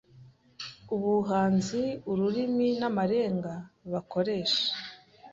[0.95, 3.53] ubuhanzi, ururimi n’amarenga
[3.91, 4.65] bakoresha